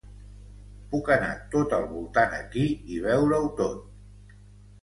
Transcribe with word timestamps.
Puc 0.93 1.11
anar 1.15 1.29
tot 1.55 1.75
al 1.79 1.85
voltant 1.91 2.35
aquí 2.39 2.65
i 2.97 3.01
veure-ho 3.07 3.55
tot. 3.63 4.37